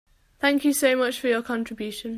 Thank 0.39 0.65
you 0.65 0.73
so 0.73 0.95
much 0.95 1.19
for 1.19 1.27
your 1.27 1.43
contribution. 1.43 2.09